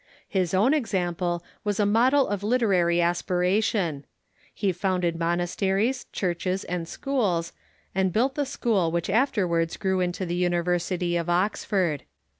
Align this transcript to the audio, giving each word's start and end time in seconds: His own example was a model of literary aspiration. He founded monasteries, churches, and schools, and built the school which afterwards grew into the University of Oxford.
His 0.27 0.55
own 0.55 0.73
example 0.73 1.43
was 1.63 1.79
a 1.79 1.85
model 1.85 2.27
of 2.27 2.41
literary 2.41 2.99
aspiration. 3.03 4.03
He 4.51 4.71
founded 4.71 5.15
monasteries, 5.15 6.05
churches, 6.11 6.63
and 6.63 6.87
schools, 6.87 7.53
and 7.93 8.11
built 8.11 8.33
the 8.33 8.47
school 8.47 8.91
which 8.91 9.11
afterwards 9.11 9.77
grew 9.77 9.99
into 9.99 10.25
the 10.25 10.33
University 10.33 11.17
of 11.17 11.29
Oxford. 11.29 12.05